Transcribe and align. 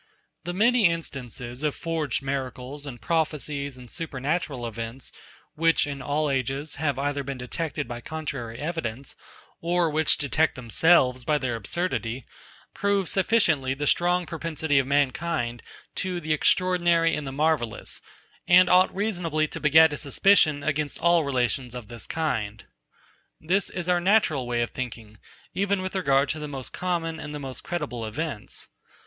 The 0.45 0.53
many 0.55 0.87
instances 0.87 1.61
of 1.61 1.75
forged 1.75 2.23
miracles, 2.23 2.87
and 2.87 2.99
prophecies, 2.99 3.77
and 3.77 3.87
supernatural 3.87 4.65
events, 4.65 5.11
which, 5.53 5.85
in 5.85 6.01
all 6.01 6.31
ages, 6.31 6.77
have 6.77 6.97
either 6.97 7.23
been 7.23 7.37
detected 7.37 7.87
by 7.87 8.01
contrary 8.01 8.57
evidence, 8.57 9.15
or 9.61 9.91
which 9.91 10.17
detect 10.17 10.55
themselves 10.55 11.23
by 11.23 11.37
their 11.37 11.55
absurdity, 11.55 12.25
prove 12.73 13.09
sufficiently 13.09 13.75
the 13.75 13.85
strong 13.85 14.25
propensity 14.25 14.79
of 14.79 14.87
mankind 14.87 15.61
to 15.93 16.19
the 16.19 16.33
extraordinary 16.33 17.15
and 17.15 17.27
the 17.27 17.31
marvellous, 17.31 18.01
and 18.47 18.71
ought 18.71 18.91
reasonably 18.95 19.47
to 19.47 19.59
beget 19.59 19.93
a 19.93 19.97
suspicion 19.97 20.63
against 20.63 20.97
all 20.97 21.23
relations 21.23 21.75
of 21.75 21.89
this 21.89 22.07
kind. 22.07 22.65
This 23.39 23.69
is 23.69 23.87
our 23.87 24.01
natural 24.01 24.47
way 24.47 24.63
of 24.63 24.71
thinking, 24.71 25.17
even 25.53 25.79
with 25.79 25.93
regard 25.93 26.27
to 26.29 26.39
the 26.39 26.47
most 26.47 26.73
common 26.73 27.19
and 27.19 27.39
most 27.39 27.61
credible 27.63 28.03
events. 28.07 28.67